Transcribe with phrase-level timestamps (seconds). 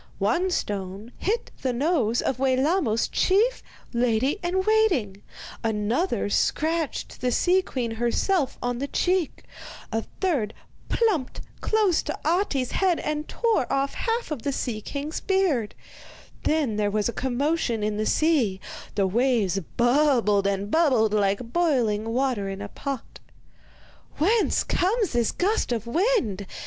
[0.17, 3.61] One stone hit the nose of Wellamos's chief
[3.93, 5.21] lady in waiting,
[5.63, 9.43] another scratched the sea queen herself on the cheek,
[9.91, 10.55] a third
[10.89, 15.75] plumped close to Ahti's head and tore off half of the sea king's beard;
[16.45, 18.59] then there was a commotion in the sea,
[18.95, 23.19] the waves bubbled and bubbled like boiling water in a pot.
[24.17, 26.47] 'Whence comes this gust of wind?